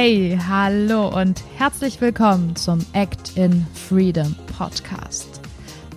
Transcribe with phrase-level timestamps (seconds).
[0.00, 5.40] Hey, hallo und herzlich willkommen zum Act in Freedom Podcast.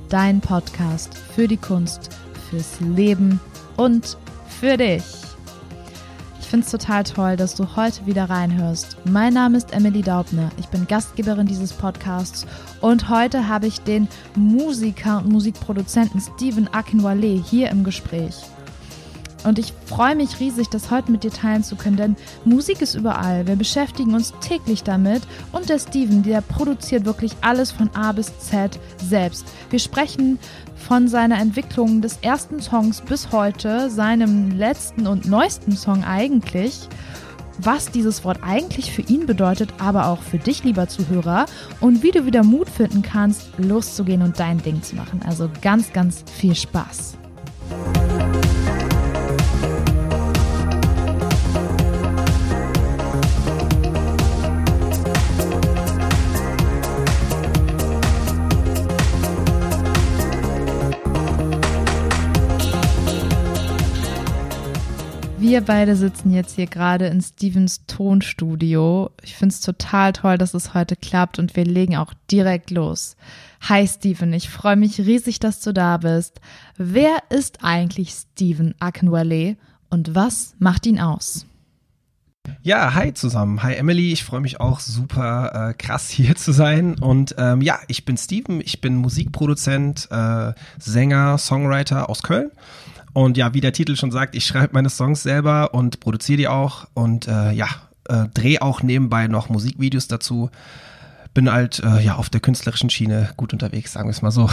[0.10, 2.10] Dein Podcast für die Kunst,
[2.50, 3.40] fürs Leben
[3.78, 4.18] und
[4.48, 5.04] für dich.
[6.40, 8.98] Ich finde es total toll, dass du heute wieder reinhörst.
[9.06, 10.50] Mein Name ist Emily Daubner.
[10.58, 12.48] Ich bin Gastgeberin dieses Podcasts
[12.82, 18.34] und heute habe ich den Musiker und Musikproduzenten Steven Akinwale hier im Gespräch.
[19.44, 22.96] Und ich freue mich riesig, das heute mit dir teilen zu können, denn Musik ist
[22.96, 23.48] überall.
[23.48, 28.38] Wir beschäftigen uns täglich damit und der Steven, der produziert wirklich alles von A bis
[28.40, 29.46] Z selbst.
[29.70, 30.40] Wir sprechen
[30.76, 36.88] von seiner Entwicklung des ersten Songs bis heute, seinem letzten und neuesten Song eigentlich
[37.66, 41.46] was dieses Wort eigentlich für ihn bedeutet, aber auch für dich, lieber Zuhörer,
[41.80, 45.22] und wie du wieder Mut finden kannst, loszugehen und dein Ding zu machen.
[45.26, 47.18] Also ganz, ganz viel Spaß.
[65.52, 69.10] Wir beide sitzen jetzt hier gerade in Stevens Tonstudio.
[69.22, 73.18] Ich finde es total toll, dass es heute klappt und wir legen auch direkt los.
[73.60, 76.40] Hi Steven, ich freue mich riesig, dass du da bist.
[76.78, 79.58] Wer ist eigentlich Steven Akinwale
[79.90, 81.46] und was macht ihn aus?
[82.62, 83.62] Ja, hi zusammen.
[83.62, 86.98] Hi Emily, ich freue mich auch super äh, krass hier zu sein.
[86.98, 92.52] Und ähm, ja, ich bin Steven, ich bin Musikproduzent, äh, Sänger, Songwriter aus Köln
[93.14, 96.48] und ja, wie der Titel schon sagt, ich schreibe meine Songs selber und produziere die
[96.48, 97.68] auch und äh, ja,
[98.08, 100.50] äh, drehe auch nebenbei noch Musikvideos dazu.
[101.34, 104.50] Bin halt äh, ja auf der künstlerischen Schiene gut unterwegs, sagen wir es mal so.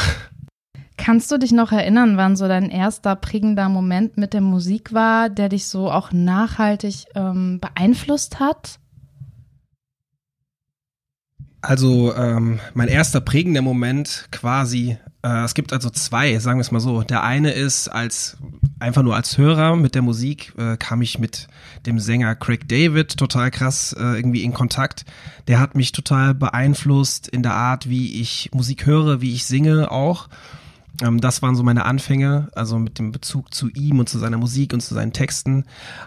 [0.96, 5.30] Kannst du dich noch erinnern, wann so dein erster prägender Moment mit der Musik war,
[5.30, 8.80] der dich so auch nachhaltig ähm, beeinflusst hat?
[11.60, 16.80] Also ähm, mein erster prägender Moment quasi, es gibt also zwei, sagen wir es mal
[16.80, 17.02] so.
[17.02, 18.36] Der eine ist als
[18.78, 21.48] einfach nur als Hörer mit der Musik äh, kam ich mit
[21.86, 25.04] dem Sänger Craig David total krass äh, irgendwie in Kontakt.
[25.48, 29.90] Der hat mich total beeinflusst in der Art, wie ich Musik höre, wie ich singe
[29.90, 30.28] auch.
[31.02, 34.38] Ähm, das waren so meine Anfänge, also mit dem Bezug zu ihm und zu seiner
[34.38, 35.64] Musik und zu seinen Texten.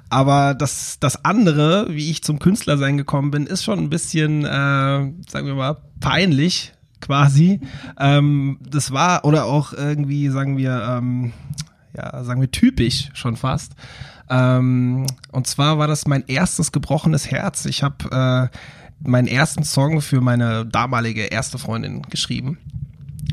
[0.09, 4.47] Aber das, das andere, wie ich zum Künstlersein gekommen bin, ist schon ein bisschen, äh,
[4.47, 7.59] sagen wir mal, peinlich quasi.
[7.99, 11.33] Ähm, das war, oder auch irgendwie, sagen wir, ähm,
[11.95, 13.73] ja, sagen wir typisch schon fast.
[14.29, 17.65] Ähm, und zwar war das mein erstes gebrochenes Herz.
[17.65, 18.57] Ich habe äh,
[19.07, 22.57] meinen ersten Song für meine damalige erste Freundin geschrieben.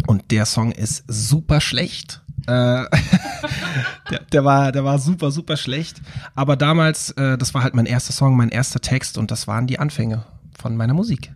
[0.07, 2.23] Und der Song ist super schlecht.
[2.47, 2.85] Äh,
[4.11, 6.01] der, der, war, der war super, super schlecht.
[6.35, 9.67] Aber damals, äh, das war halt mein erster Song, mein erster Text und das waren
[9.67, 10.25] die Anfänge
[10.59, 11.33] von meiner Musik.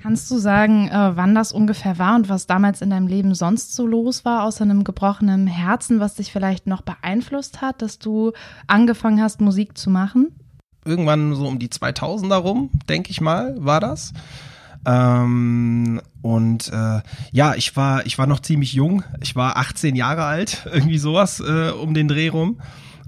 [0.00, 3.74] Kannst du sagen, äh, wann das ungefähr war und was damals in deinem Leben sonst
[3.74, 8.32] so los war, außer einem gebrochenen Herzen, was dich vielleicht noch beeinflusst hat, dass du
[8.68, 10.28] angefangen hast, Musik zu machen?
[10.84, 14.12] Irgendwann so um die 2000er rum, denke ich mal, war das.
[14.86, 17.00] Ähm, und äh,
[17.32, 19.02] ja, ich war, ich war noch ziemlich jung.
[19.20, 22.60] Ich war 18 Jahre alt, irgendwie sowas äh, um den Dreh rum.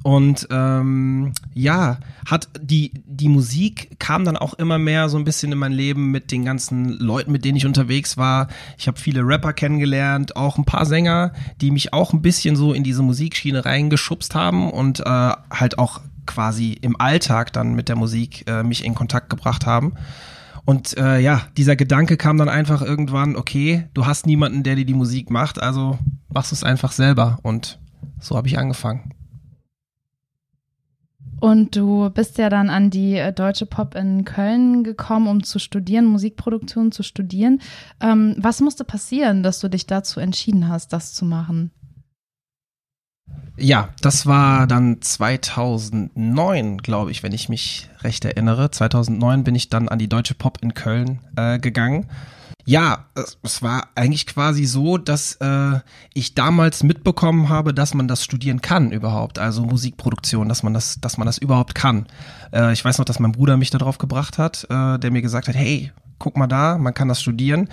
[0.03, 5.53] Und ähm, ja, hat die, die Musik kam dann auch immer mehr so ein bisschen
[5.53, 8.49] in mein Leben mit den ganzen Leuten, mit denen ich unterwegs war.
[8.79, 12.73] Ich habe viele Rapper kennengelernt, auch ein paar Sänger, die mich auch ein bisschen so
[12.73, 17.97] in diese Musikschiene reingeschubst haben und äh, halt auch quasi im Alltag dann mit der
[17.97, 19.95] Musik äh, mich in Kontakt gebracht haben.
[20.65, 24.85] Und äh, ja, dieser Gedanke kam dann einfach irgendwann, okay, du hast niemanden, der dir
[24.85, 25.99] die Musik macht, also
[26.33, 27.39] machst du es einfach selber.
[27.43, 27.79] Und
[28.21, 29.13] so habe ich angefangen.
[31.41, 35.59] Und du bist ja dann an die äh, Deutsche Pop in Köln gekommen, um zu
[35.59, 37.61] studieren, Musikproduktion zu studieren.
[38.01, 41.71] Ähm, was musste passieren, dass du dich dazu entschieden hast, das zu machen?
[43.57, 48.71] Ja, das war dann 2009, glaube ich, wenn ich mich recht erinnere.
[48.71, 52.07] 2009 bin ich dann an die Deutsche Pop in Köln äh, gegangen.
[52.65, 53.07] Ja,
[53.43, 55.81] es, war eigentlich quasi so, dass äh,
[56.15, 61.01] ich damals mitbekommen habe, dass man das studieren kann überhaupt, also Musikproduktion, dass man das,
[61.01, 62.07] dass man das überhaupt kann.
[62.53, 65.49] Äh, ich weiß noch, dass mein Bruder mich darauf gebracht hat, äh, der mir gesagt
[65.49, 67.69] hat, hey, guck mal da, man kann das studieren.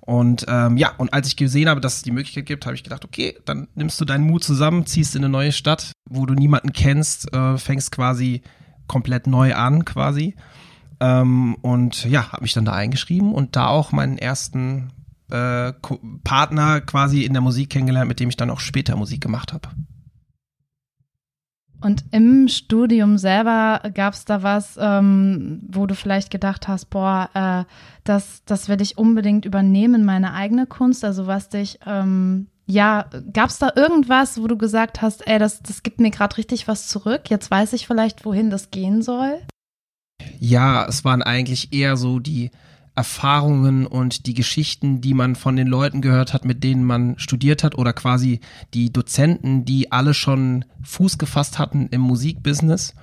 [0.00, 2.82] Und ähm, ja, und als ich gesehen habe, dass es die Möglichkeit gibt, habe ich
[2.82, 6.34] gedacht, okay, dann nimmst du deinen Mut zusammen, ziehst in eine neue Stadt, wo du
[6.34, 8.42] niemanden kennst, äh, fängst quasi
[8.88, 10.34] komplett neu an, quasi.
[11.00, 14.92] Ähm, und ja, habe mich dann da eingeschrieben und da auch meinen ersten
[15.30, 15.72] äh,
[16.24, 19.68] Partner quasi in der Musik kennengelernt, mit dem ich dann auch später Musik gemacht habe.
[21.82, 27.30] Und im Studium selber gab es da was, ähm, wo du vielleicht gedacht hast, boah,
[27.32, 27.64] äh,
[28.04, 33.48] das, das will ich unbedingt übernehmen, meine eigene Kunst, also was dich, ähm, ja, gab
[33.48, 36.86] es da irgendwas, wo du gesagt hast, ey, das, das gibt mir gerade richtig was
[36.86, 39.40] zurück, jetzt weiß ich vielleicht, wohin das gehen soll?
[40.40, 42.50] Ja, es waren eigentlich eher so die
[42.94, 47.62] Erfahrungen und die Geschichten, die man von den Leuten gehört hat, mit denen man studiert
[47.62, 48.40] hat oder quasi
[48.72, 52.94] die Dozenten, die alle schon Fuß gefasst hatten im Musikbusiness.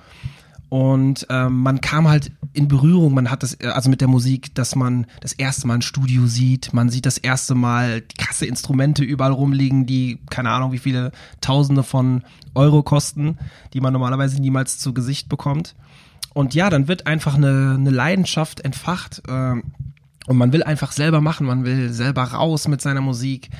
[0.68, 4.74] Und ähm, man kam halt in Berührung, man hat das, also mit der Musik, dass
[4.74, 9.32] man das erste Mal ein Studio sieht, man sieht das erste Mal krasse Instrumente überall
[9.32, 12.22] rumliegen, die, keine Ahnung, wie viele Tausende von
[12.54, 13.38] Euro kosten,
[13.72, 15.74] die man normalerweise niemals zu Gesicht bekommt.
[16.38, 19.54] Und ja, dann wird einfach eine, eine Leidenschaft entfacht äh,
[20.28, 23.50] und man will einfach selber machen, man will selber raus mit seiner Musik.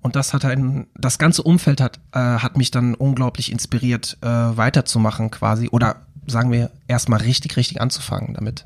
[0.00, 4.26] Und das hat ein, das ganze Umfeld hat, äh, hat mich dann unglaublich inspiriert, äh,
[4.26, 5.68] weiterzumachen quasi.
[5.68, 8.64] Oder sagen wir, erstmal richtig, richtig anzufangen damit.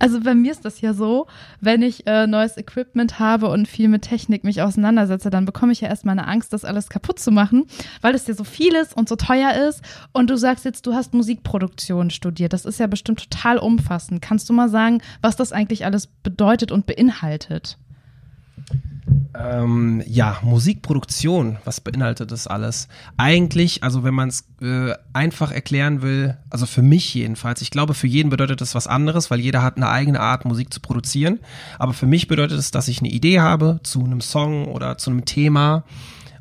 [0.00, 1.26] Also bei mir ist das ja so,
[1.60, 5.82] wenn ich äh, neues Equipment habe und viel mit Technik mich auseinandersetze, dann bekomme ich
[5.82, 7.66] ja erstmal eine Angst, das alles kaputt zu machen,
[8.00, 9.82] weil es ja so viel ist und so teuer ist.
[10.12, 12.54] Und du sagst jetzt, du hast Musikproduktion studiert.
[12.54, 14.22] Das ist ja bestimmt total umfassend.
[14.22, 17.76] Kannst du mal sagen, was das eigentlich alles bedeutet und beinhaltet?
[19.34, 22.88] Ähm, ja, Musikproduktion, was beinhaltet das alles?
[23.16, 27.94] Eigentlich, also wenn man es äh, einfach erklären will, also für mich jedenfalls, ich glaube,
[27.94, 31.40] für jeden bedeutet das was anderes, weil jeder hat eine eigene Art, Musik zu produzieren.
[31.78, 35.10] Aber für mich bedeutet es, dass ich eine Idee habe zu einem Song oder zu
[35.10, 35.84] einem Thema.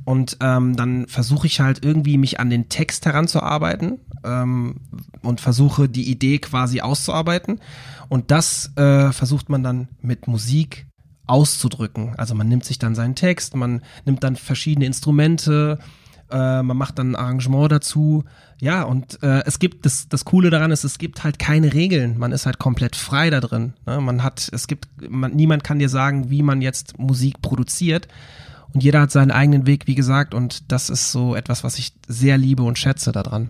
[0.04, 4.82] Und ähm, dann versuche ich halt irgendwie mich an den Text heranzuarbeiten ähm,
[5.22, 7.60] und versuche die Idee quasi auszuarbeiten.
[8.08, 10.89] Und das äh, versucht man dann mit Musik
[11.30, 12.16] auszudrücken.
[12.18, 15.80] Also man nimmt sich dann seinen Text, man nimmt dann verschiedene Instrumente,
[16.32, 18.24] äh, man macht dann ein Arrangement dazu.
[18.60, 22.18] Ja, und äh, es gibt, das, das Coole daran ist, es gibt halt keine Regeln.
[22.18, 23.74] Man ist halt komplett frei da drin.
[23.86, 24.02] Ne?
[24.02, 28.08] Man hat, es gibt, man, niemand kann dir sagen, wie man jetzt Musik produziert.
[28.74, 31.94] Und jeder hat seinen eigenen Weg, wie gesagt, und das ist so etwas, was ich
[32.08, 33.50] sehr liebe und schätze daran.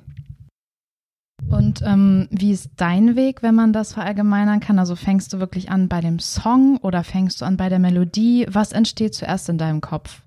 [1.47, 4.79] Und ähm, wie ist dein Weg, wenn man das verallgemeinern kann?
[4.79, 8.45] Also fängst du wirklich an bei dem Song oder fängst du an bei der Melodie?
[8.49, 10.21] Was entsteht zuerst in deinem Kopf?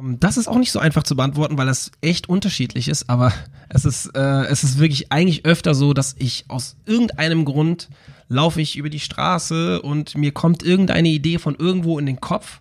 [0.00, 3.32] Ähm, das ist auch nicht so einfach zu beantworten, weil das echt unterschiedlich ist, aber
[3.68, 7.88] es ist, äh, es ist wirklich eigentlich öfter so, dass ich aus irgendeinem Grund
[8.28, 12.60] laufe ich über die Straße und mir kommt irgendeine Idee von irgendwo in den Kopf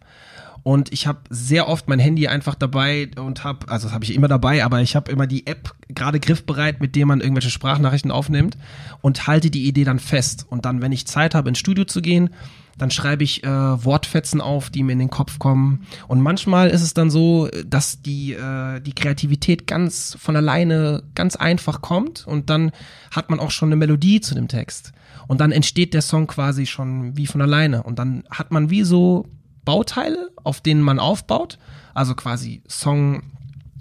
[0.64, 4.14] und ich habe sehr oft mein Handy einfach dabei und habe, also das habe ich
[4.14, 8.12] immer dabei, aber ich habe immer die App gerade griffbereit, mit der man irgendwelche Sprachnachrichten
[8.12, 8.58] aufnimmt
[9.02, 10.46] und halte die Idee dann fest.
[10.50, 12.30] Und dann, wenn ich Zeit habe, ins Studio zu gehen,
[12.78, 15.86] dann schreibe ich äh, Wortfetzen auf, die mir in den Kopf kommen.
[16.08, 21.36] Und manchmal ist es dann so, dass die, äh, die Kreativität ganz von alleine ganz
[21.36, 22.72] einfach kommt und dann
[23.12, 24.94] hat man auch schon eine Melodie zu dem Text.
[25.28, 27.84] Und dann entsteht der Song quasi schon wie von alleine.
[27.84, 29.28] Und dann hat man wie so
[29.70, 31.60] Bauteile, auf denen man aufbaut.
[31.94, 33.22] Also quasi Song,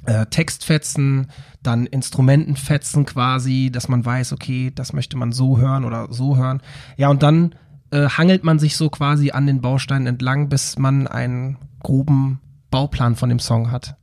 [0.05, 1.29] äh, Textfetzen,
[1.63, 6.61] dann Instrumentenfetzen quasi, dass man weiß, okay, das möchte man so hören oder so hören.
[6.99, 7.55] Ja, und dann
[7.91, 13.17] äh, hangelt man sich so quasi an den Bausteinen entlang, bis man einen groben Bauplan
[13.17, 13.97] von dem Song hat.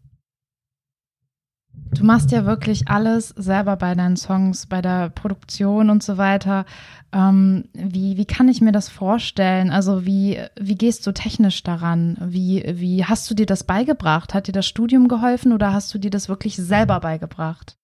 [1.95, 6.65] Du machst ja wirklich alles selber bei deinen Songs, bei der Produktion und so weiter.
[7.13, 9.71] Ähm, wie, wie kann ich mir das vorstellen?
[9.71, 12.17] Also wie, wie gehst du technisch daran?
[12.19, 14.33] Wie, wie hast du dir das beigebracht?
[14.33, 17.77] Hat dir das Studium geholfen oder hast du dir das wirklich selber beigebracht?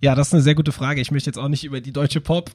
[0.00, 1.00] Ja, das ist eine sehr gute Frage.
[1.00, 2.50] Ich möchte jetzt auch nicht über die deutsche Pop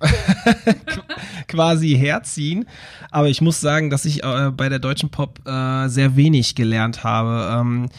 [1.47, 2.65] quasi herziehen,
[3.09, 7.03] aber ich muss sagen, dass ich äh, bei der deutschen Pop äh, sehr wenig gelernt
[7.03, 7.59] habe.
[7.59, 7.89] Ähm,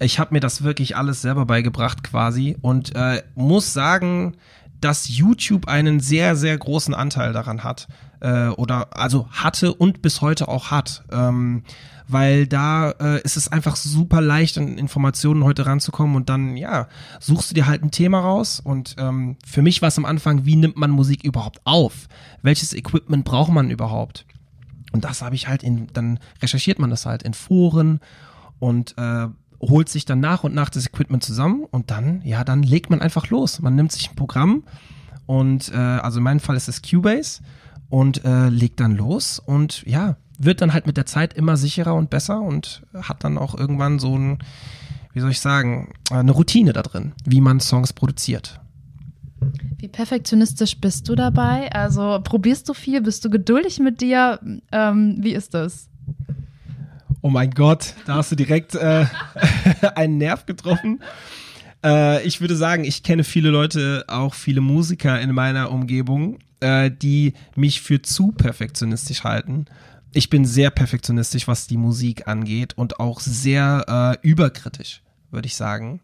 [0.00, 4.36] ich habe mir das wirklich alles selber beigebracht quasi und äh, muss sagen,
[4.80, 7.88] dass YouTube einen sehr, sehr großen Anteil daran hat.
[8.20, 11.04] Äh, oder also hatte und bis heute auch hat.
[11.10, 11.62] Ähm,
[12.08, 16.88] weil da äh, ist es einfach super leicht, an Informationen heute ranzukommen und dann, ja,
[17.20, 18.60] suchst du dir halt ein Thema raus.
[18.64, 22.08] Und ähm, für mich war es am Anfang, wie nimmt man Musik überhaupt auf?
[22.42, 24.24] Welches Equipment braucht man überhaupt?
[24.92, 28.00] Und das habe ich halt in, dann recherchiert man das halt in Foren
[28.58, 29.28] und äh,
[29.60, 33.00] holt sich dann nach und nach das Equipment zusammen und dann, ja, dann legt man
[33.00, 33.60] einfach los.
[33.60, 34.64] Man nimmt sich ein Programm
[35.26, 37.42] und äh, also in meinem Fall ist es Cubase
[37.88, 41.94] und äh, legt dann los und ja, wird dann halt mit der Zeit immer sicherer
[41.94, 44.38] und besser und hat dann auch irgendwann so ein,
[45.12, 48.60] wie soll ich sagen, eine Routine da drin, wie man Songs produziert.
[49.78, 51.70] Wie perfektionistisch bist du dabei?
[51.72, 53.00] Also probierst du viel?
[53.00, 54.40] Bist du geduldig mit dir?
[54.72, 55.88] Ähm, wie ist das?
[57.20, 59.04] Oh mein Gott, da hast du direkt äh,
[59.96, 61.02] einen Nerv getroffen.
[61.84, 66.90] Äh, ich würde sagen, ich kenne viele Leute, auch viele Musiker in meiner Umgebung, äh,
[66.90, 69.66] die mich für zu perfektionistisch halten.
[70.12, 75.56] Ich bin sehr perfektionistisch, was die Musik angeht und auch sehr äh, überkritisch, würde ich
[75.56, 76.00] sagen.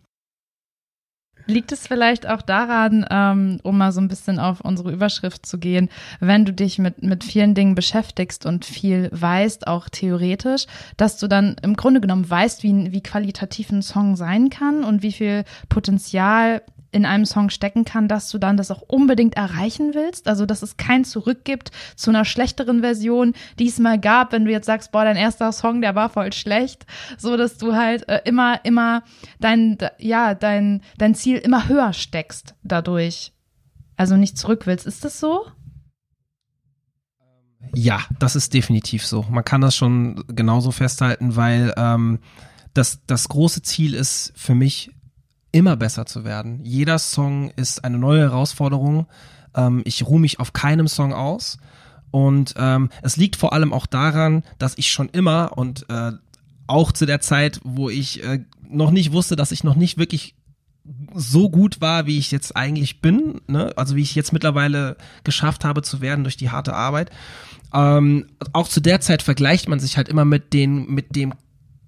[1.46, 5.58] Liegt es vielleicht auch daran, ähm, um mal so ein bisschen auf unsere Überschrift zu
[5.58, 11.18] gehen, wenn du dich mit, mit vielen Dingen beschäftigst und viel weißt, auch theoretisch, dass
[11.18, 15.12] du dann im Grunde genommen weißt, wie, wie qualitativ ein Song sein kann und wie
[15.12, 16.62] viel Potenzial
[16.94, 20.28] in einem Song stecken kann, dass du dann das auch unbedingt erreichen willst.
[20.28, 24.44] Also, dass es kein Zurück gibt zu einer schlechteren Version, die es mal gab, wenn
[24.44, 26.86] du jetzt sagst, boah, dein erster Song, der war voll schlecht,
[27.18, 29.02] so dass du halt äh, immer, immer
[29.40, 33.32] dein, ja, dein, dein Ziel immer höher steckst dadurch.
[33.96, 34.86] Also nicht zurück willst.
[34.86, 35.46] Ist das so?
[37.74, 39.24] Ja, das ist definitiv so.
[39.30, 42.20] Man kann das schon genauso festhalten, weil ähm,
[42.72, 44.93] das, das große Ziel ist für mich
[45.54, 46.64] immer besser zu werden.
[46.64, 49.06] Jeder Song ist eine neue Herausforderung.
[49.54, 51.58] Ähm, ich ruhe mich auf keinem Song aus.
[52.10, 56.12] Und ähm, es liegt vor allem auch daran, dass ich schon immer und äh,
[56.66, 60.34] auch zu der Zeit, wo ich äh, noch nicht wusste, dass ich noch nicht wirklich
[61.14, 63.72] so gut war, wie ich jetzt eigentlich bin, ne?
[63.76, 67.10] also wie ich jetzt mittlerweile geschafft habe zu werden durch die harte Arbeit.
[67.72, 71.32] Ähm, auch zu der Zeit vergleicht man sich halt immer mit den, mit dem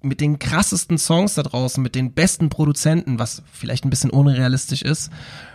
[0.01, 4.81] mit den krassesten Songs da draußen, mit den besten Produzenten, was vielleicht ein bisschen unrealistisch
[4.81, 5.11] ist.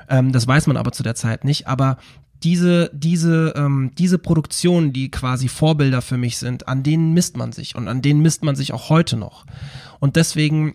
[0.09, 1.67] Ähm, das weiß man aber zu der Zeit nicht.
[1.67, 1.99] Aber
[2.43, 7.53] diese, diese, ähm, diese Produktionen, die quasi Vorbilder für mich sind, an denen misst man
[7.53, 9.47] sich und an denen misst man sich auch heute noch.
[10.01, 10.75] Und deswegen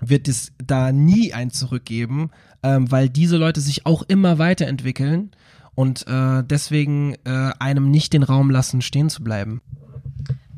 [0.00, 2.30] wird es da nie ein Zurückgeben,
[2.62, 5.30] ähm, weil diese Leute sich auch immer weiterentwickeln
[5.74, 9.62] und äh, deswegen äh, einem nicht den Raum lassen, stehen zu bleiben.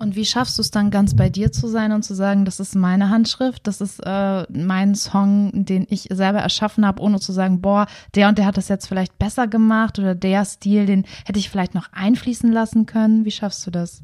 [0.00, 2.58] Und wie schaffst du es dann ganz bei dir zu sein und zu sagen, das
[2.58, 7.32] ist meine Handschrift, das ist äh, mein Song, den ich selber erschaffen habe, ohne zu
[7.32, 11.04] sagen, boah, der und der hat das jetzt vielleicht besser gemacht oder der Stil, den
[11.26, 13.26] hätte ich vielleicht noch einfließen lassen können.
[13.26, 14.02] Wie schaffst du das?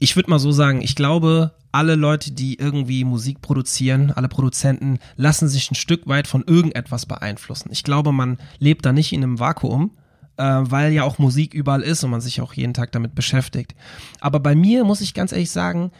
[0.00, 4.98] Ich würde mal so sagen, ich glaube, alle Leute, die irgendwie Musik produzieren, alle Produzenten,
[5.14, 7.70] lassen sich ein Stück weit von irgendetwas beeinflussen.
[7.70, 9.92] Ich glaube, man lebt da nicht in einem Vakuum,
[10.36, 13.74] äh, weil ja auch Musik überall ist und man sich auch jeden Tag damit beschäftigt.
[14.20, 15.90] Aber bei mir, muss ich ganz ehrlich sagen,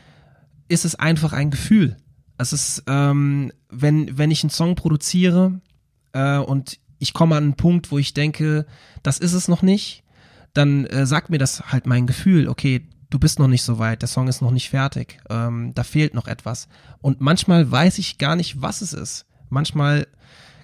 [0.68, 1.96] ist es einfach ein Gefühl.
[2.38, 5.60] Es ist, ähm, wenn, wenn ich einen Song produziere
[6.12, 8.66] äh, und ich komme an einen Punkt, wo ich denke,
[9.02, 10.04] das ist es noch nicht,
[10.54, 14.02] dann äh, sagt mir das halt mein Gefühl, okay, du bist noch nicht so weit,
[14.02, 16.68] der Song ist noch nicht fertig, ähm, da fehlt noch etwas.
[17.00, 19.26] Und manchmal weiß ich gar nicht, was es ist.
[19.50, 20.06] Manchmal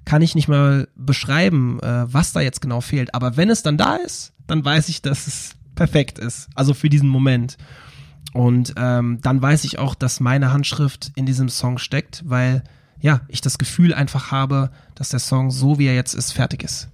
[0.05, 3.15] kann ich nicht mal beschreiben, äh, was da jetzt genau fehlt.
[3.15, 6.49] Aber wenn es dann da ist, dann weiß ich, dass es perfekt ist.
[6.55, 7.57] Also für diesen Moment.
[8.33, 12.63] Und ähm, dann weiß ich auch, dass meine Handschrift in diesem Song steckt, weil
[13.01, 16.63] ja, ich das Gefühl einfach habe, dass der Song so wie er jetzt ist, fertig
[16.63, 16.89] ist.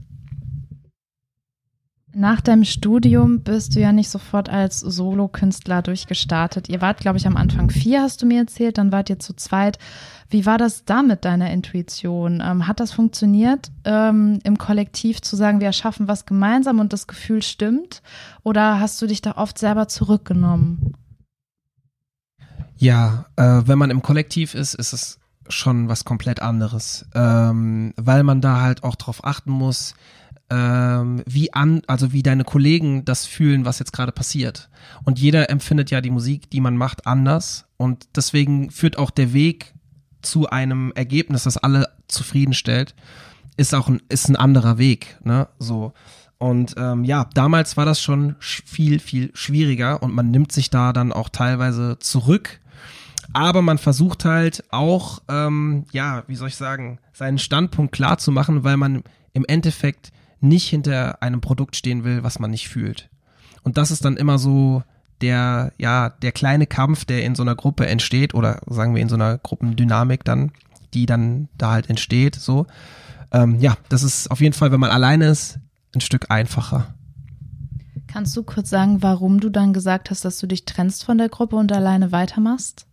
[2.16, 6.68] Nach deinem Studium bist du ja nicht sofort als Solokünstler durchgestartet.
[6.68, 9.34] Ihr wart, glaube ich, am Anfang vier, hast du mir erzählt, dann wart ihr zu
[9.34, 9.80] zweit.
[10.30, 12.40] Wie war das da mit deiner Intuition?
[12.40, 17.08] Ähm, hat das funktioniert, ähm, im Kollektiv zu sagen, wir erschaffen was gemeinsam und das
[17.08, 18.00] Gefühl stimmt?
[18.44, 20.94] Oder hast du dich da oft selber zurückgenommen?
[22.76, 25.18] Ja, äh, wenn man im Kollektiv ist, ist es
[25.48, 29.94] schon was komplett anderes, ähm, weil man da halt auch drauf achten muss,
[30.50, 34.68] ähm, wie an, also wie deine Kollegen das fühlen, was jetzt gerade passiert.
[35.04, 37.66] Und jeder empfindet ja die Musik, die man macht, anders.
[37.76, 39.74] Und deswegen führt auch der Weg
[40.22, 42.94] zu einem Ergebnis, das alle zufriedenstellt,
[43.56, 45.48] ist auch ein, ist ein anderer Weg, ne?
[45.58, 45.92] So.
[46.38, 50.92] Und ähm, ja, damals war das schon viel, viel schwieriger und man nimmt sich da
[50.92, 52.60] dann auch teilweise zurück.
[53.32, 58.30] Aber man versucht halt auch, ähm, ja, wie soll ich sagen, seinen Standpunkt klar zu
[58.30, 60.12] machen, weil man im Endeffekt
[60.44, 63.08] nicht hinter einem Produkt stehen will, was man nicht fühlt.
[63.62, 64.82] Und das ist dann immer so
[65.20, 69.08] der, ja, der kleine Kampf, der in so einer Gruppe entsteht oder sagen wir in
[69.08, 70.52] so einer Gruppendynamik dann,
[70.92, 72.66] die dann da halt entsteht, so.
[73.32, 75.58] Ähm, ja, das ist auf jeden Fall, wenn man alleine ist,
[75.94, 76.94] ein Stück einfacher.
[78.06, 81.28] Kannst du kurz sagen, warum du dann gesagt hast, dass du dich trennst von der
[81.28, 82.86] Gruppe und alleine weitermachst?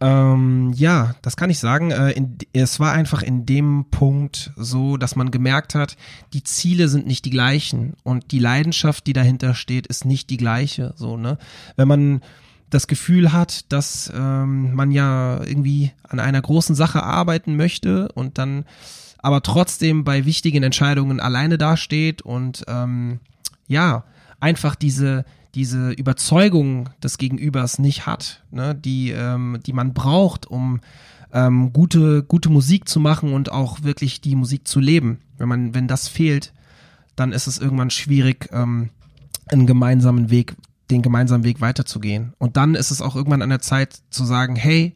[0.00, 1.90] Ähm, ja, das kann ich sagen.
[1.90, 5.96] Äh, in, es war einfach in dem Punkt so, dass man gemerkt hat,
[6.32, 10.36] die Ziele sind nicht die gleichen und die Leidenschaft, die dahinter steht, ist nicht die
[10.36, 10.92] gleiche.
[10.96, 11.38] So, ne?
[11.76, 12.20] Wenn man
[12.70, 18.38] das Gefühl hat, dass ähm, man ja irgendwie an einer großen Sache arbeiten möchte und
[18.38, 18.66] dann
[19.18, 23.20] aber trotzdem bei wichtigen Entscheidungen alleine dasteht und ähm,
[23.66, 24.04] ja,
[24.38, 25.24] einfach diese,
[25.54, 30.80] diese Überzeugung des Gegenübers nicht hat, ne, die, ähm, die man braucht, um
[31.32, 35.20] ähm, gute, gute Musik zu machen und auch wirklich die Musik zu leben.
[35.36, 36.52] Wenn man, wenn das fehlt,
[37.16, 38.90] dann ist es irgendwann schwierig, ähm,
[39.50, 40.56] einen gemeinsamen Weg,
[40.90, 42.34] den gemeinsamen Weg weiterzugehen.
[42.38, 44.94] Und dann ist es auch irgendwann an der Zeit zu sagen, hey,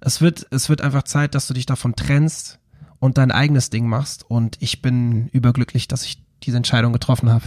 [0.00, 2.58] es wird, es wird einfach Zeit, dass du dich davon trennst
[2.98, 4.24] und dein eigenes Ding machst.
[4.28, 7.44] Und ich bin überglücklich, dass ich diese Entscheidung getroffen habe.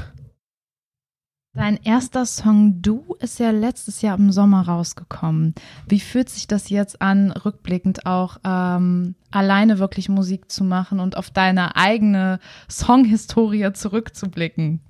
[1.58, 5.56] Dein erster Song Du ist ja letztes Jahr im Sommer rausgekommen.
[5.90, 11.18] Wie fühlt sich das jetzt an, rückblickend auch ähm, alleine wirklich Musik zu machen und
[11.18, 14.82] auf deine eigene Songhistorie zurückzublicken?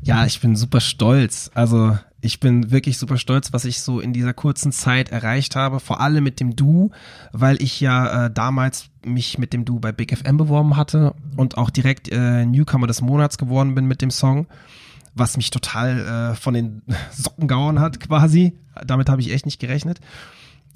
[0.00, 1.50] Ja, ich bin super stolz.
[1.54, 5.80] Also ich bin wirklich super stolz, was ich so in dieser kurzen Zeit erreicht habe,
[5.80, 6.92] vor allem mit dem Du,
[7.32, 11.58] weil ich ja äh, damals mich mit dem Du bei Big FM beworben hatte und
[11.58, 14.46] auch direkt äh, Newcomer des Monats geworden bin mit dem Song
[15.16, 18.58] was mich total äh, von den Socken gehauen hat quasi.
[18.86, 20.00] Damit habe ich echt nicht gerechnet.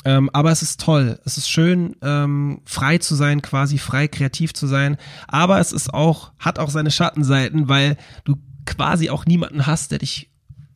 [0.04, 1.20] Ähm, aber es ist toll.
[1.25, 4.97] Es ist schön, ähm, frei zu sein, quasi frei kreativ zu sein.
[5.28, 9.99] Aber es ist auch, hat auch seine Schattenseiten, weil du quasi auch niemanden hast, der
[9.99, 10.30] dich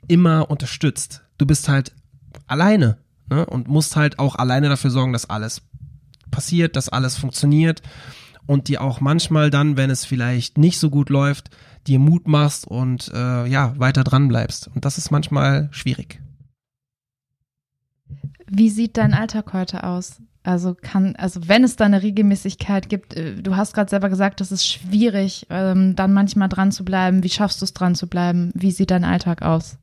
[0.08, 1.22] immer unterstützt.
[1.38, 1.94] Du bist halt
[2.46, 2.98] alleine
[3.30, 3.46] ne?
[3.46, 5.62] und musst halt auch alleine dafür sorgen, dass alles
[6.30, 7.80] passiert, dass alles funktioniert
[8.46, 11.50] und dir auch manchmal dann, wenn es vielleicht nicht so gut läuft,
[11.86, 14.70] dir Mut machst und äh, ja, weiter dran bleibst.
[14.74, 16.20] Und das ist manchmal schwierig.
[18.46, 20.20] Wie sieht dein Alltag heute aus?
[20.42, 24.40] Also kann, also wenn es da eine Regelmäßigkeit gibt, äh, du hast gerade selber gesagt,
[24.40, 27.22] das ist schwierig, ähm, dann manchmal dran zu bleiben.
[27.22, 28.50] Wie schaffst du es dran zu bleiben?
[28.54, 29.78] Wie sieht dein Alltag aus?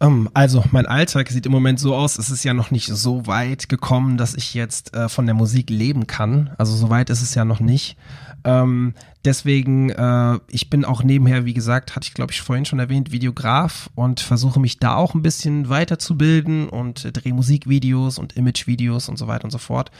[0.00, 3.26] Ähm, also mein Alltag sieht im Moment so aus, es ist ja noch nicht so
[3.26, 6.50] weit gekommen, dass ich jetzt äh, von der Musik leben kann.
[6.58, 7.96] Also so weit ist es ja noch nicht.
[8.44, 12.78] Ähm, deswegen, äh, ich bin auch nebenher, wie gesagt, hatte ich glaube ich vorhin schon
[12.78, 18.36] erwähnt, Videograf und versuche mich da auch ein bisschen weiterzubilden und äh, drehe Musikvideos und
[18.36, 19.90] Imagevideos und so weiter und so fort.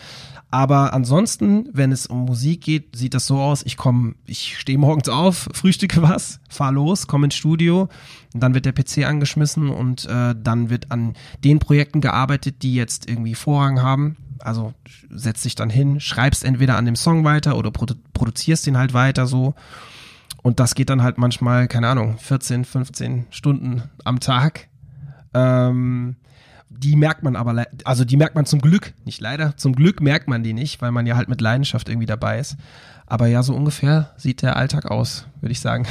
[0.53, 4.78] Aber ansonsten, wenn es um Musik geht, sieht das so aus, ich komme, ich stehe
[4.78, 7.89] morgens auf, frühstücke was, fahr los, komme ins Studio,
[8.33, 13.09] dann wird der PC angeschmissen und äh, dann wird an den Projekten gearbeitet, die jetzt
[13.09, 14.75] irgendwie Vorrang haben also
[15.11, 18.95] setzt dich dann hin, schreibst entweder an dem Song weiter oder produ produzierst den halt
[18.95, 19.55] weiter so.
[20.43, 24.69] Und das geht dann halt manchmal, keine Ahnung, 14, 15 Stunden am Tag.
[25.35, 26.17] Ähm,
[26.71, 30.29] die merkt man aber, also die merkt man zum Glück, nicht leider, zum Glück merkt
[30.29, 32.57] man die nicht, weil man ja halt mit Leidenschaft irgendwie dabei ist.
[33.07, 35.87] Aber ja, so ungefähr sieht der Alltag aus, würde ich sagen.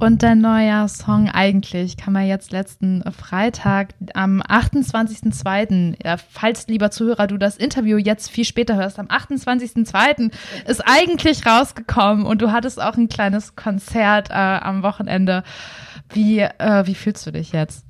[0.00, 5.96] Und dein neuer Song eigentlich kam ja jetzt letzten Freitag am 28.02.
[6.04, 10.32] Ja, falls, lieber Zuhörer, du das Interview jetzt viel später hörst, am 28.02.
[10.66, 15.42] ist eigentlich rausgekommen und du hattest auch ein kleines Konzert äh, am Wochenende.
[16.10, 17.84] Wie, äh, wie fühlst du dich jetzt?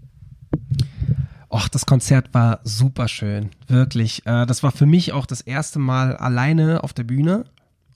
[1.51, 4.25] Och, das Konzert war super schön, wirklich.
[4.27, 7.45] Äh, das war für mich auch das erste Mal alleine auf der Bühne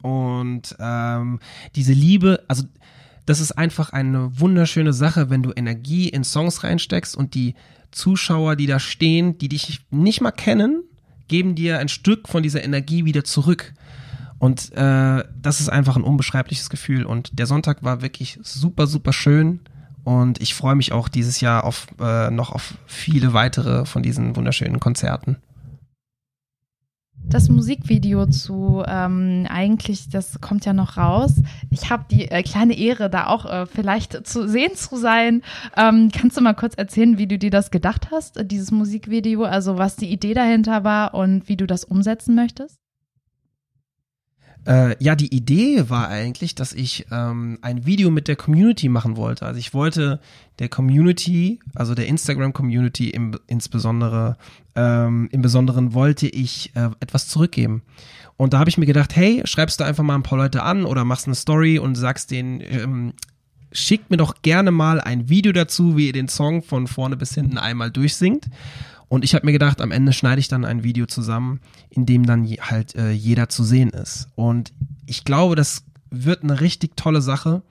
[0.02, 1.40] und ähm,
[1.76, 2.64] diese Liebe, also
[3.26, 7.54] das ist einfach eine wunderschöne Sache, wenn du Energie in Songs reinsteckst und die
[7.90, 10.82] Zuschauer, die da stehen, die dich nicht mal kennen,
[11.28, 13.74] geben dir ein Stück von dieser Energie wieder zurück.
[14.38, 17.04] Und äh, das ist einfach ein unbeschreibliches Gefühl.
[17.06, 19.60] Und der Sonntag war wirklich super, super schön.
[20.04, 24.34] Und ich freue mich auch dieses Jahr auf äh, noch auf viele weitere von diesen
[24.34, 25.36] wunderschönen Konzerten.
[27.32, 31.32] Das Musikvideo zu ähm, eigentlich, das kommt ja noch raus.
[31.70, 35.40] Ich habe die äh, kleine Ehre, da auch äh, vielleicht zu sehen zu sein.
[35.74, 39.44] Ähm, kannst du mal kurz erzählen, wie du dir das gedacht hast, äh, dieses Musikvideo,
[39.44, 42.81] also was die Idee dahinter war und wie du das umsetzen möchtest?
[44.66, 49.16] Äh, ja, die Idee war eigentlich, dass ich ähm, ein Video mit der Community machen
[49.16, 49.44] wollte.
[49.44, 50.20] Also ich wollte
[50.58, 54.36] der Community, also der Instagram-Community im, insbesondere,
[54.76, 57.82] ähm, im Besonderen wollte ich äh, etwas zurückgeben.
[58.36, 60.84] Und da habe ich mir gedacht, hey, schreibst du einfach mal ein paar Leute an
[60.84, 63.12] oder machst eine Story und sagst denen, ähm,
[63.72, 67.34] schickt mir doch gerne mal ein Video dazu, wie ihr den Song von vorne bis
[67.34, 68.46] hinten einmal durchsingt.
[69.12, 72.24] Und ich habe mir gedacht, am Ende schneide ich dann ein Video zusammen, in dem
[72.24, 74.28] dann halt äh, jeder zu sehen ist.
[74.36, 74.72] Und
[75.04, 77.62] ich glaube, das wird eine richtig tolle Sache.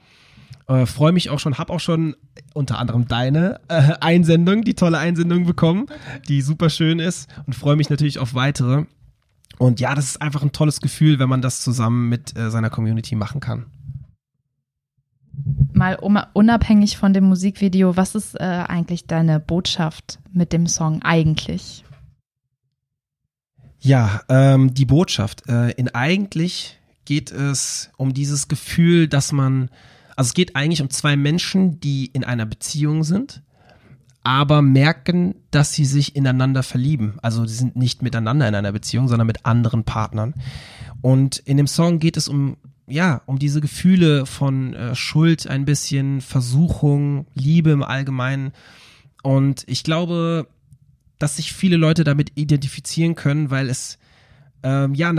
[0.67, 2.15] Äh, Freue mich auch schon, habe auch schon
[2.54, 5.88] unter anderem deine äh, Einsendung, die tolle Einsendung bekommen,
[6.27, 8.86] die super schön ist und freue mich natürlich auf weitere.
[9.58, 12.69] Und ja, das ist einfach ein tolles Gefühl, wenn man das zusammen mit äh, seiner
[12.69, 13.65] Community machen kann
[15.81, 21.83] mal unabhängig von dem Musikvideo, was ist äh, eigentlich deine Botschaft mit dem Song eigentlich?
[23.79, 25.49] Ja, ähm, die Botschaft.
[25.49, 29.69] Äh, in eigentlich geht es um dieses Gefühl, dass man,
[30.15, 33.41] Also es geht eigentlich um zwei Menschen, die in einer Beziehung sind,
[34.21, 37.17] aber merken, dass sie sich ineinander verlieben.
[37.23, 40.35] Also sie sind nicht miteinander in einer Beziehung, sondern mit anderen Partnern.
[41.01, 42.57] Und in dem Song geht es um
[42.91, 48.51] ja, um diese Gefühle von äh, Schuld ein bisschen, Versuchung, Liebe im Allgemeinen.
[49.23, 50.47] Und ich glaube,
[51.19, 53.97] dass sich viele Leute damit identifizieren können, weil es
[54.63, 55.13] ähm, ja,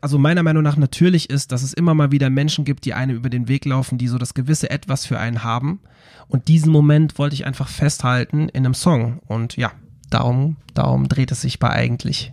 [0.00, 3.16] also meiner Meinung nach natürlich ist, dass es immer mal wieder Menschen gibt, die einem
[3.16, 5.80] über den Weg laufen, die so das gewisse Etwas für einen haben.
[6.26, 9.20] Und diesen Moment wollte ich einfach festhalten in einem Song.
[9.26, 9.72] Und ja,
[10.10, 12.32] darum, darum dreht es sich bei eigentlich.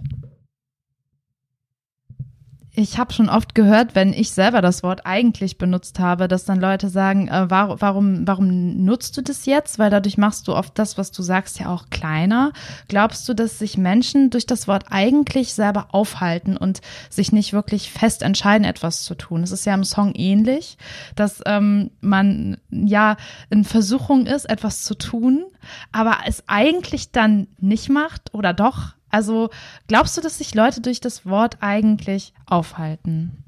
[2.77, 6.59] Ich habe schon oft gehört, wenn ich selber das Wort eigentlich benutzt habe, dass dann
[6.59, 9.79] Leute sagen, äh, warum, warum, warum nutzt du das jetzt?
[9.79, 12.51] Weil dadurch machst du oft das, was du sagst, ja auch kleiner.
[12.89, 17.91] Glaubst du, dass sich Menschen durch das Wort eigentlich selber aufhalten und sich nicht wirklich
[17.91, 19.43] fest entscheiden, etwas zu tun?
[19.43, 20.77] Es ist ja im Song ähnlich,
[21.15, 23.15] dass ähm, man ja
[23.49, 25.45] in Versuchung ist, etwas zu tun,
[25.93, 28.94] aber es eigentlich dann nicht macht oder doch?
[29.15, 29.49] Also
[29.87, 33.45] glaubst du, dass sich Leute durch das Wort eigentlich aufhalten?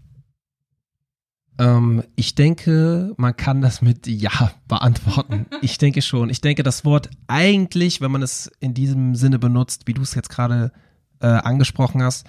[1.60, 5.46] Ähm, ich denke, man kann das mit Ja beantworten.
[5.62, 6.30] ich denke schon.
[6.30, 10.16] Ich denke, das Wort eigentlich, wenn man es in diesem Sinne benutzt, wie du es
[10.16, 10.72] jetzt gerade
[11.20, 12.26] äh, angesprochen hast,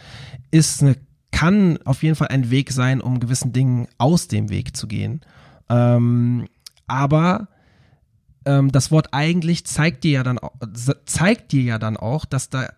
[0.50, 0.96] ist eine,
[1.30, 5.20] kann auf jeden Fall ein Weg sein, um gewissen Dingen aus dem Weg zu gehen.
[5.68, 6.48] Ähm,
[6.88, 7.46] aber
[8.46, 10.40] ähm, das Wort eigentlich zeigt dir ja dann
[11.04, 12.70] zeigt dir ja dann auch, dass da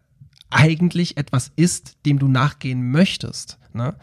[0.50, 3.58] eigentlich etwas ist, dem du nachgehen möchtest.
[3.72, 3.94] Ne?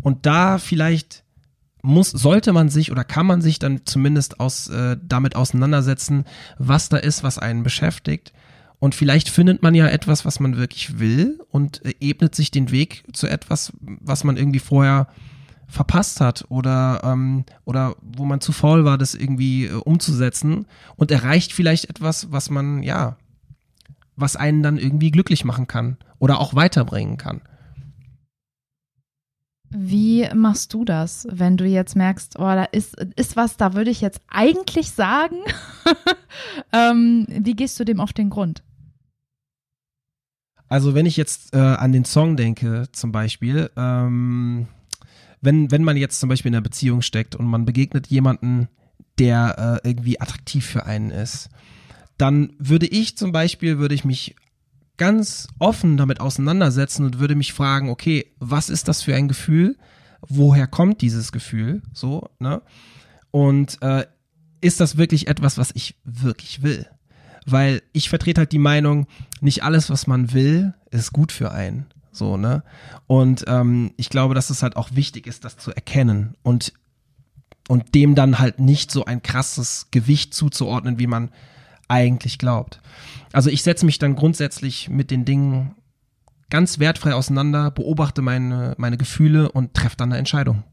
[0.00, 1.24] Und da vielleicht
[1.82, 6.24] muss, sollte man sich oder kann man sich dann zumindest aus, äh, damit auseinandersetzen,
[6.58, 8.32] was da ist, was einen beschäftigt.
[8.78, 12.70] Und vielleicht findet man ja etwas, was man wirklich will und äh, ebnet sich den
[12.70, 15.08] Weg zu etwas, was man irgendwie vorher
[15.68, 21.10] verpasst hat oder, ähm, oder wo man zu faul war, das irgendwie äh, umzusetzen und
[21.10, 23.16] erreicht vielleicht etwas, was man, ja,
[24.16, 27.42] was einen dann irgendwie glücklich machen kann oder auch weiterbringen kann.
[29.68, 33.90] Wie machst du das, wenn du jetzt merkst, oh, da ist, ist was, da würde
[33.90, 35.36] ich jetzt eigentlich sagen?
[36.72, 38.62] ähm, wie gehst du dem auf den Grund?
[40.68, 44.68] Also wenn ich jetzt äh, an den Song denke, zum Beispiel, ähm,
[45.40, 48.68] wenn, wenn man jetzt zum Beispiel in einer Beziehung steckt und man begegnet jemanden,
[49.18, 51.50] der äh, irgendwie attraktiv für einen ist,
[52.18, 54.36] dann würde ich zum Beispiel, würde ich mich
[54.96, 59.76] ganz offen damit auseinandersetzen und würde mich fragen, okay, was ist das für ein Gefühl?
[60.28, 61.82] Woher kommt dieses Gefühl?
[61.92, 62.62] So, ne?
[63.30, 64.06] Und äh,
[64.60, 66.86] ist das wirklich etwas, was ich wirklich will?
[67.44, 69.06] Weil ich vertrete halt die Meinung,
[69.40, 71.86] nicht alles, was man will, ist gut für einen.
[72.10, 72.62] So, ne?
[73.06, 76.72] Und ähm, ich glaube, dass es halt auch wichtig ist, das zu erkennen und,
[77.68, 81.30] und dem dann halt nicht so ein krasses Gewicht zuzuordnen, wie man
[81.88, 82.80] eigentlich glaubt.
[83.32, 85.76] Also ich setze mich dann grundsätzlich mit den Dingen
[86.50, 90.64] ganz wertfrei auseinander, beobachte meine, meine Gefühle und treffe dann eine Entscheidung.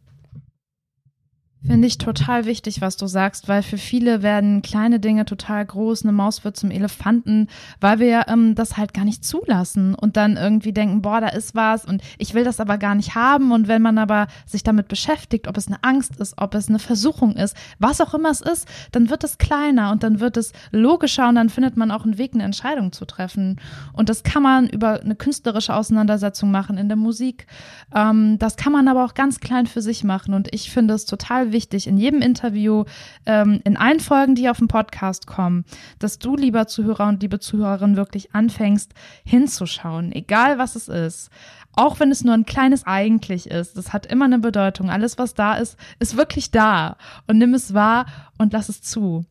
[1.65, 6.03] Finde ich total wichtig, was du sagst, weil für viele werden kleine Dinge total groß,
[6.03, 7.47] eine Maus wird zum Elefanten,
[7.79, 11.55] weil wir ähm, das halt gar nicht zulassen und dann irgendwie denken, boah, da ist
[11.55, 13.53] was und ich will das aber gar nicht haben.
[13.53, 16.79] Und wenn man aber sich damit beschäftigt, ob es eine Angst ist, ob es eine
[16.79, 20.51] Versuchung ist, was auch immer es ist, dann wird es kleiner und dann wird es
[20.71, 23.61] logischer und dann findet man auch einen Weg, eine Entscheidung zu treffen.
[23.93, 27.47] Und das kann man über eine künstlerische Auseinandersetzung machen in der Musik.
[27.95, 30.33] Ähm, das kann man aber auch ganz klein für sich machen.
[30.33, 32.83] Und ich finde es total wichtig, in jedem Interview,
[33.25, 35.63] ähm, in allen Folgen, die auf dem Podcast kommen,
[35.99, 41.29] dass du, lieber Zuhörer und liebe Zuhörerin, wirklich anfängst, hinzuschauen, egal was es ist.
[41.75, 44.89] Auch wenn es nur ein kleines eigentlich ist, das hat immer eine Bedeutung.
[44.89, 46.97] Alles, was da ist, ist wirklich da.
[47.25, 48.05] Und nimm es wahr
[48.37, 49.25] und lass es zu.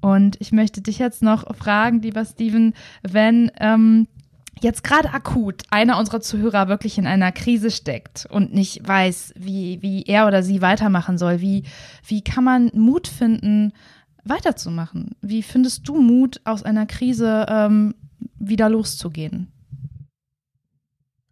[0.00, 4.06] Und ich möchte dich jetzt noch fragen, lieber Steven, wenn ähm,
[4.60, 9.80] jetzt gerade akut einer unserer Zuhörer wirklich in einer Krise steckt und nicht weiß, wie,
[9.82, 11.64] wie er oder sie weitermachen soll, wie,
[12.06, 13.72] wie kann man Mut finden,
[14.24, 15.16] weiterzumachen?
[15.20, 17.94] Wie findest du Mut, aus einer Krise ähm,
[18.38, 19.52] wieder loszugehen?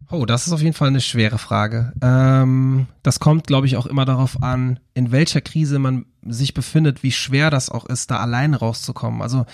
[0.09, 1.91] Oh, das ist auf jeden Fall eine schwere Frage.
[2.01, 7.03] Ähm, das kommt, glaube ich, auch immer darauf an, in welcher Krise man sich befindet,
[7.03, 9.21] wie schwer das auch ist, da allein rauszukommen.
[9.21, 9.45] Also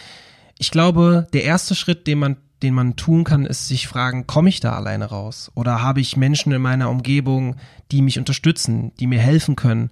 [0.59, 4.49] ich glaube, der erste Schritt, den man den man tun kann, ist sich fragen, komme
[4.49, 5.51] ich da alleine raus?
[5.53, 7.57] Oder habe ich Menschen in meiner Umgebung,
[7.91, 9.91] die mich unterstützen, die mir helfen können?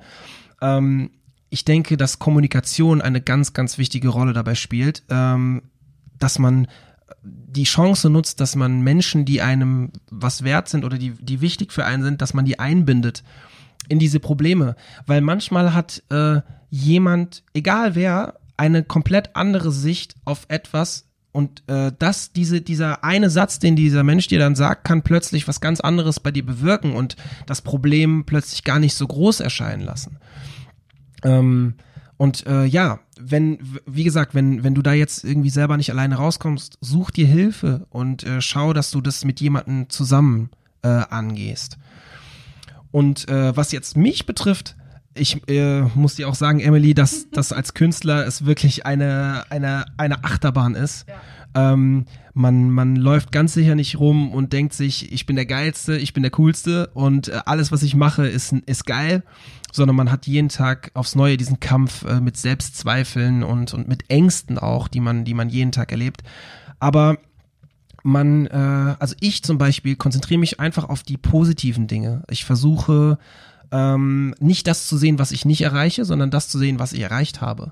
[0.62, 1.12] Ähm,
[1.50, 5.64] ich denke, dass Kommunikation eine ganz, ganz wichtige Rolle dabei spielt, ähm,
[6.18, 6.68] dass man
[7.24, 11.74] die Chance nutzt, dass man Menschen, die einem was wert sind oder die, die wichtig
[11.74, 13.24] für einen sind, dass man die einbindet
[13.90, 14.76] in diese Probleme.
[15.06, 21.92] Weil manchmal hat äh, jemand, egal wer, eine komplett andere Sicht auf etwas und äh,
[21.98, 25.80] das, diese, dieser eine Satz, den dieser Mensch dir dann sagt, kann plötzlich was ganz
[25.80, 27.16] anderes bei dir bewirken und
[27.46, 30.18] das Problem plötzlich gar nicht so groß erscheinen lassen.
[31.24, 31.76] Ähm,
[32.18, 36.16] und äh, ja, wenn, wie gesagt, wenn, wenn du da jetzt irgendwie selber nicht alleine
[36.16, 40.50] rauskommst, such dir Hilfe und äh, schau, dass du das mit jemandem zusammen
[40.84, 41.78] äh, angehst.
[42.92, 44.76] Und äh, was jetzt mich betrifft,
[45.14, 49.86] ich äh, muss dir auch sagen, Emily, dass das als Künstler es wirklich eine, eine,
[49.98, 51.08] eine Achterbahn ist.
[51.08, 51.74] Ja.
[51.74, 55.98] Ähm, man, man läuft ganz sicher nicht rum und denkt sich, ich bin der Geilste,
[55.98, 59.24] ich bin der Coolste und äh, alles, was ich mache, ist, ist geil,
[59.74, 64.10] sondern man hat jeden Tag aufs Neue diesen Kampf äh, mit Selbstzweifeln und, und mit
[64.10, 66.24] Ängsten auch, die man, die man jeden Tag erlebt.
[66.80, 67.18] Aber
[68.04, 72.24] man, äh, also ich zum Beispiel konzentriere mich einfach auf die positiven Dinge.
[72.30, 73.18] Ich versuche
[73.72, 77.02] ähm, nicht das zu sehen, was ich nicht erreiche, sondern das zu sehen, was ich
[77.02, 77.72] erreicht habe.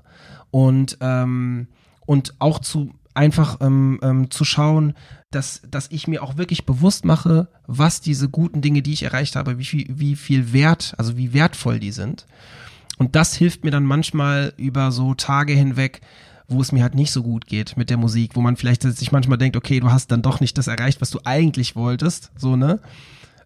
[0.50, 1.68] Und, ähm,
[2.06, 4.94] und auch zu einfach ähm, ähm, zu schauen,
[5.30, 9.36] dass, dass ich mir auch wirklich bewusst mache, was diese guten Dinge, die ich erreicht
[9.36, 12.26] habe, wie viel, wie viel Wert, also wie wertvoll die sind.
[12.98, 16.00] Und das hilft mir dann manchmal über so Tage hinweg,
[16.48, 19.12] wo es mir halt nicht so gut geht mit der Musik, wo man vielleicht sich
[19.12, 22.56] manchmal denkt, okay, du hast dann doch nicht das erreicht, was du eigentlich wolltest, so,
[22.56, 22.80] ne?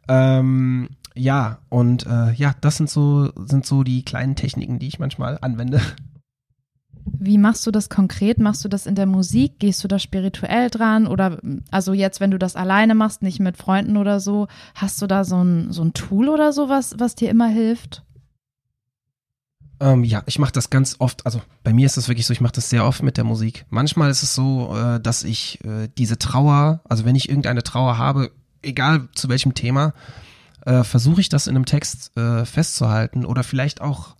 [0.09, 4.99] Ähm, ja, und äh, ja, das sind so, sind so die kleinen Techniken, die ich
[4.99, 5.81] manchmal anwende.
[7.07, 8.39] Wie machst du das konkret?
[8.39, 9.59] Machst du das in der Musik?
[9.59, 11.07] Gehst du da spirituell dran?
[11.07, 11.39] Oder
[11.71, 15.25] also jetzt, wenn du das alleine machst, nicht mit Freunden oder so, hast du da
[15.25, 18.03] so ein, so ein Tool oder sowas, was dir immer hilft?
[19.81, 22.41] Ähm, ja, ich mache das ganz oft, also bei mir ist das wirklich so, ich
[22.41, 23.67] mache das sehr oft mit der Musik.
[23.71, 27.99] Manchmal ist es so, äh, dass ich äh, diese Trauer, also wenn ich irgendeine Trauer
[27.99, 28.31] habe,
[28.63, 29.93] egal zu welchem Thema,
[30.65, 34.17] äh, versuche ich das in einem Text äh, festzuhalten oder vielleicht auch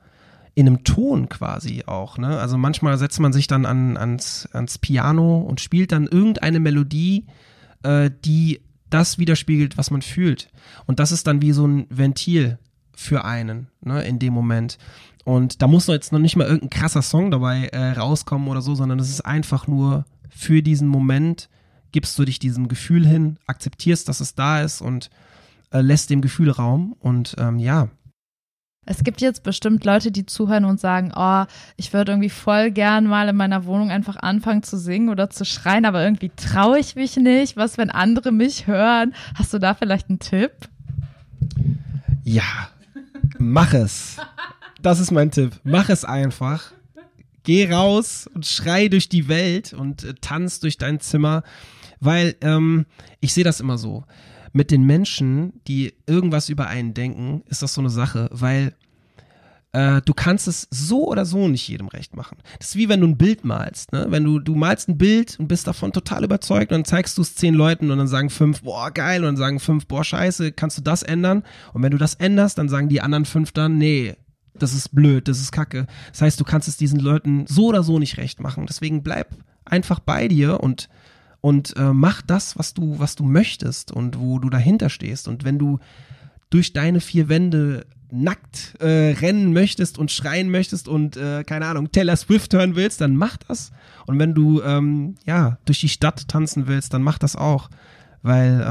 [0.55, 2.17] in einem Ton quasi auch.
[2.19, 2.39] Ne?
[2.39, 7.27] Also manchmal setzt man sich dann an, ans, ans Piano und spielt dann irgendeine Melodie,
[7.83, 10.51] äh, die das widerspiegelt, was man fühlt.
[10.87, 12.59] Und das ist dann wie so ein Ventil
[12.95, 14.79] für einen ne, in dem Moment.
[15.25, 18.75] Und da muss jetzt noch nicht mal irgendein krasser Song dabei äh, rauskommen oder so,
[18.75, 21.49] sondern es ist einfach nur für diesen Moment
[21.91, 25.11] gibst du dich diesem Gefühl hin, akzeptierst, dass es da ist und
[25.71, 26.95] äh, lässt dem Gefühl Raum.
[27.01, 27.89] Und ähm, ja,
[28.87, 31.45] es gibt jetzt bestimmt Leute, die zuhören und sagen, oh,
[31.77, 35.45] ich würde irgendwie voll gern mal in meiner Wohnung einfach anfangen zu singen oder zu
[35.45, 37.57] schreien, aber irgendwie traue ich mich nicht.
[37.57, 39.15] Was, wenn andere mich hören?
[39.35, 40.53] Hast du da vielleicht einen Tipp?
[42.25, 42.43] Ja,
[43.39, 44.17] mach es.
[44.83, 45.53] Das ist mein Tipp.
[45.65, 46.73] Mach es einfach.
[47.43, 51.43] Geh raus und schrei durch die Welt und äh, tanz durch dein Zimmer,
[52.01, 52.87] weil ähm,
[53.21, 54.05] ich sehe das immer so
[54.55, 58.73] mit den Menschen, die irgendwas über einen denken, ist das so eine Sache, weil
[59.73, 62.39] äh, du kannst es so oder so nicht jedem recht machen.
[62.61, 63.93] Das ist wie wenn du ein Bild malst.
[63.93, 64.07] Ne?
[64.11, 67.23] Wenn du, du malst ein Bild und bist davon total überzeugt und dann zeigst du
[67.23, 70.53] es zehn Leuten und dann sagen fünf, boah, geil, und dann sagen fünf, boah, scheiße,
[70.53, 71.43] kannst du das ändern?
[71.73, 74.15] Und wenn du das änderst, dann sagen die anderen fünf dann, nee,
[74.55, 75.89] das ist blöd, das ist kacke.
[76.13, 78.67] Das heißt, du kannst es diesen Leuten so oder so nicht recht machen.
[78.69, 80.89] Deswegen bleib einfach bei dir und
[81.45, 85.29] und äh, mach das, was du, was du möchtest und wo du dahinter stehst.
[85.29, 85.79] Und wenn du
[86.49, 91.93] durch deine vier Wände nackt äh, rennen möchtest und schreien möchtest und äh, keine Ahnung
[91.93, 93.73] Taylor Swift hören willst, dann mach das.
[94.07, 97.69] Und wenn du ähm, ja durch die Stadt tanzen willst, dann mach das auch,
[98.23, 98.63] weil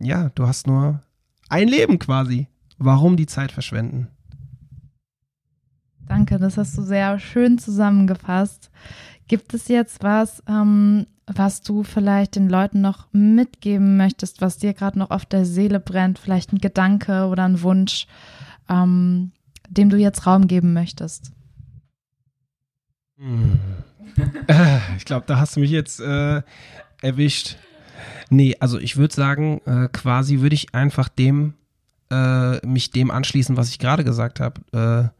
[0.00, 1.00] äh, ja du hast nur
[1.48, 2.48] ein Leben quasi.
[2.78, 4.08] Warum die Zeit verschwenden?
[6.08, 8.72] Danke, das hast du sehr schön zusammengefasst.
[9.28, 14.74] Gibt es jetzt was, ähm, was du vielleicht den Leuten noch mitgeben möchtest, was dir
[14.74, 18.06] gerade noch auf der Seele brennt, vielleicht ein Gedanke oder ein Wunsch,
[18.68, 19.32] ähm,
[19.68, 21.32] dem du jetzt Raum geben möchtest?
[23.18, 23.58] Hm.
[24.96, 26.42] ich glaube, da hast du mich jetzt äh,
[27.02, 27.56] erwischt.
[28.30, 31.54] Nee, also ich würde sagen, äh, quasi würde ich einfach dem,
[32.10, 34.60] äh, mich dem anschließen, was ich gerade gesagt habe.
[34.72, 35.18] Äh,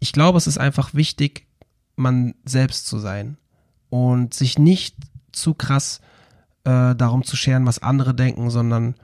[0.00, 1.46] ich glaube, es ist einfach wichtig,
[1.96, 3.36] man selbst zu sein
[3.90, 4.96] und sich nicht
[5.32, 6.00] zu krass
[6.64, 8.94] äh, darum zu scheren, was andere denken, sondern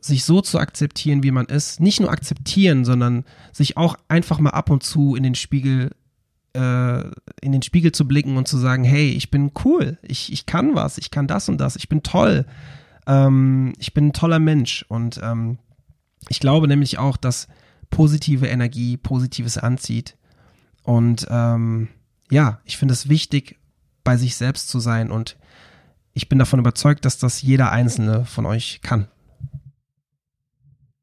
[0.00, 1.80] sich so zu akzeptieren, wie man ist.
[1.80, 5.90] Nicht nur akzeptieren, sondern sich auch einfach mal ab und zu in den Spiegel
[6.54, 7.00] äh,
[7.40, 10.74] in den Spiegel zu blicken und zu sagen, hey, ich bin cool, ich, ich kann
[10.74, 12.46] was, ich kann das und das, ich bin toll,
[13.06, 14.84] ähm, ich bin ein toller Mensch.
[14.88, 15.58] Und ähm,
[16.28, 17.48] ich glaube nämlich auch, dass
[17.90, 20.16] positive Energie Positives anzieht.
[20.82, 21.88] Und ähm,
[22.30, 23.58] ja, ich finde es wichtig,
[24.04, 25.36] bei sich selbst zu sein und
[26.18, 29.06] ich bin davon überzeugt, dass das jeder einzelne von euch kann.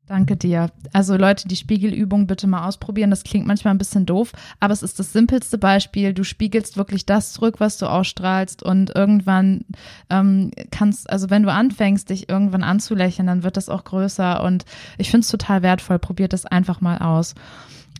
[0.08, 0.72] Danke dir.
[0.92, 3.12] Also Leute, die Spiegelübung bitte mal ausprobieren.
[3.12, 6.14] Das klingt manchmal ein bisschen doof, aber es ist das simpelste Beispiel.
[6.14, 9.64] Du spiegelst wirklich das zurück, was du ausstrahlst und irgendwann
[10.10, 14.66] ähm, kannst, also wenn du anfängst, dich irgendwann anzulächeln, dann wird das auch größer und
[14.98, 15.98] ich finde es total wertvoll.
[15.98, 17.36] Probiert das einfach mal aus.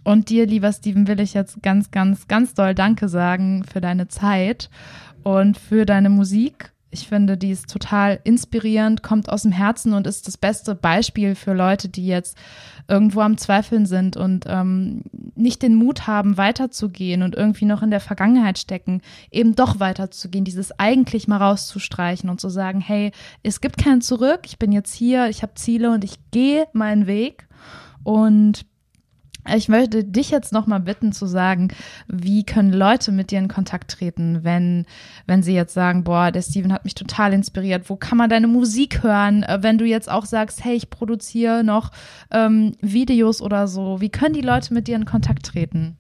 [0.04, 4.10] Und dir, lieber Steven, will ich jetzt ganz, ganz, ganz doll Danke sagen für deine
[4.10, 4.70] Zeit
[5.24, 10.08] und für deine Musik ich finde, die ist total inspirierend, kommt aus dem Herzen und
[10.08, 12.38] ist das beste Beispiel für Leute, die jetzt
[12.88, 15.04] irgendwo am Zweifeln sind und ähm,
[15.36, 20.46] nicht den Mut haben, weiterzugehen und irgendwie noch in der Vergangenheit stecken, eben doch weiterzugehen,
[20.46, 23.12] dieses eigentlich mal rauszustreichen und zu sagen, hey,
[23.44, 27.08] es gibt kein Zurück, ich bin jetzt hier, ich habe Ziele und ich gehe meinen
[27.08, 27.48] Weg.
[28.04, 28.66] Und
[29.54, 31.70] ich möchte dich jetzt nochmal bitten zu sagen,
[32.08, 34.86] wie können Leute mit dir in Kontakt treten, wenn,
[35.28, 37.90] wenn sie jetzt sagen, boah, der Steven hat mich total inspiriert.
[37.90, 39.44] Wo kann man deine Musik hören?
[39.44, 41.92] Äh, wenn du jetzt auch sagst, hey, ich produziere noch
[42.32, 45.98] ähm, Videos oder so, wie können die Leute mit dir in Kontakt treten?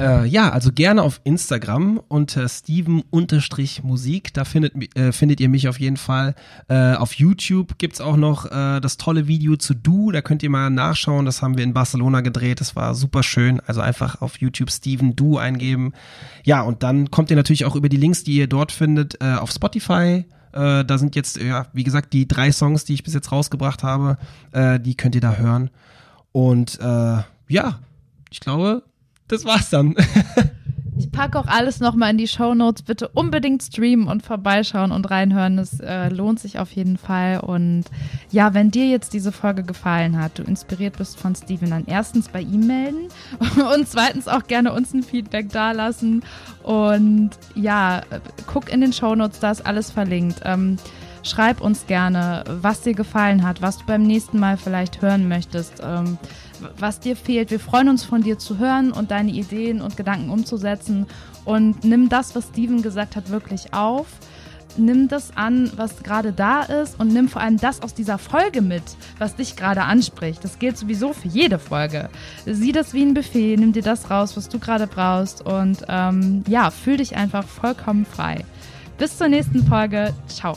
[0.00, 4.34] Äh, ja, also gerne auf Instagram unter Steven-Musik.
[4.34, 6.34] Da findet, äh, findet ihr mich auf jeden Fall.
[6.68, 10.10] Äh, auf YouTube gibt's auch noch äh, das tolle Video zu Du.
[10.10, 11.26] Da könnt ihr mal nachschauen.
[11.26, 12.60] Das haben wir in Barcelona gedreht.
[12.60, 13.60] Das war super schön.
[13.66, 15.92] Also einfach auf YouTube Steven Du eingeben.
[16.44, 19.34] Ja, und dann kommt ihr natürlich auch über die Links, die ihr dort findet, äh,
[19.34, 20.24] auf Spotify.
[20.52, 23.82] Äh, da sind jetzt, ja, wie gesagt, die drei Songs, die ich bis jetzt rausgebracht
[23.82, 24.18] habe.
[24.52, 25.70] Äh, die könnt ihr da hören.
[26.32, 27.78] Und äh, ja,
[28.30, 28.82] ich glaube,
[29.28, 29.94] das war's dann.
[30.96, 32.82] Ich packe auch alles nochmal in die Show Notes.
[32.82, 35.58] Bitte unbedingt streamen und vorbeischauen und reinhören.
[35.58, 37.40] Es äh, lohnt sich auf jeden Fall.
[37.40, 37.84] Und
[38.30, 42.28] ja, wenn dir jetzt diese Folge gefallen hat, du inspiriert bist von Steven, dann erstens
[42.28, 43.08] bei ihm melden
[43.74, 46.22] und zweitens auch gerne uns ein Feedback dalassen.
[46.62, 48.02] Und ja,
[48.46, 50.42] guck in den Show Notes, da ist alles verlinkt.
[50.44, 50.76] Ähm,
[51.24, 55.82] schreib uns gerne, was dir gefallen hat, was du beim nächsten Mal vielleicht hören möchtest.
[55.82, 56.18] Ähm,
[56.78, 57.50] was dir fehlt.
[57.50, 61.06] Wir freuen uns von dir zu hören und deine Ideen und Gedanken umzusetzen.
[61.44, 64.06] Und nimm das, was Steven gesagt hat, wirklich auf.
[64.76, 68.60] Nimm das an, was gerade da ist und nimm vor allem das aus dieser Folge
[68.60, 68.82] mit,
[69.18, 70.42] was dich gerade anspricht.
[70.42, 72.08] Das gilt sowieso für jede Folge.
[72.44, 76.42] Sieh das wie ein Buffet, nimm dir das raus, was du gerade brauchst und ähm,
[76.48, 78.44] ja, fühl dich einfach vollkommen frei.
[78.98, 80.12] Bis zur nächsten Folge.
[80.26, 80.56] Ciao.